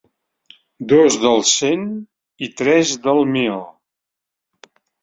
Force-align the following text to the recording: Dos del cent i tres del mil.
Dos 0.93 1.17
del 1.25 1.43
cent 1.51 1.85
i 2.49 2.53
tres 2.63 2.97
del 3.07 3.25
mil. 3.39 3.65